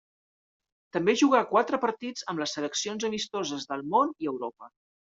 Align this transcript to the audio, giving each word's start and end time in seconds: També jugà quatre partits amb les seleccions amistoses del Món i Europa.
També 0.97 1.15
jugà 1.23 1.41
quatre 1.51 1.79
partits 1.85 2.27
amb 2.33 2.43
les 2.45 2.57
seleccions 2.59 3.09
amistoses 3.13 3.71
del 3.73 3.89
Món 3.95 4.21
i 4.27 4.35
Europa. 4.37 4.77